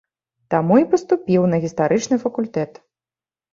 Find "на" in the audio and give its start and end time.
1.53-1.61